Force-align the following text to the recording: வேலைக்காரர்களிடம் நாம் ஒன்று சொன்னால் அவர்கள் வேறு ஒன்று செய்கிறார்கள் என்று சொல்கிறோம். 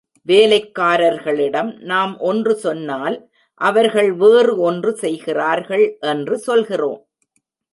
வேலைக்காரர்களிடம் 0.27 1.69
நாம் 1.81 2.13
ஒன்று 2.19 2.55
சொன்னால் 2.55 3.17
அவர்கள் 3.61 4.11
வேறு 4.13 4.55
ஒன்று 4.59 4.93
செய்கிறார்கள் 4.95 5.85
என்று 5.99 6.37
சொல்கிறோம். 6.39 7.01